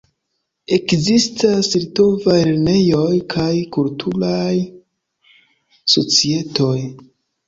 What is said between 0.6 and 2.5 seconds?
Ekzistas litovaj